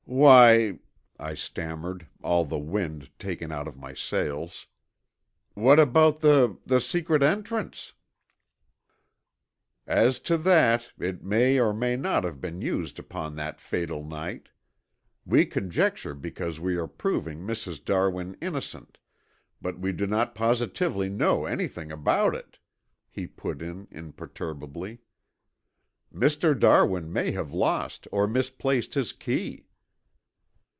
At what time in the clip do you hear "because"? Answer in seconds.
16.13-16.59